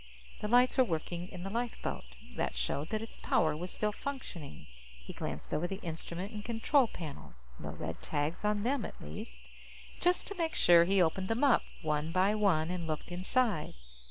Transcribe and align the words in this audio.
The 0.39 0.47
lights 0.47 0.79
were 0.79 0.83
working 0.83 1.29
in 1.29 1.43
the 1.43 1.51
lifeboat. 1.51 2.05
That 2.35 2.55
showed 2.55 2.89
that 2.89 3.03
its 3.03 3.17
power 3.17 3.55
was 3.55 3.69
still 3.69 3.91
functioning. 3.91 4.65
He 4.97 5.13
glanced 5.13 5.53
over 5.53 5.67
the 5.67 5.79
instrument 5.83 6.31
and 6.33 6.43
control 6.43 6.87
panels. 6.87 7.49
No 7.59 7.69
red 7.69 8.01
tags 8.01 8.43
on 8.43 8.63
them, 8.63 8.83
at 8.83 8.99
least. 8.99 9.43
Just 9.99 10.25
to 10.25 10.33
make 10.39 10.55
sure, 10.55 10.85
he 10.85 11.03
opened 11.03 11.27
them 11.27 11.43
up, 11.43 11.61
one 11.83 12.11
by 12.11 12.33
one, 12.33 12.71
and 12.71 12.87
looked 12.87 13.09
inside. 13.09 13.75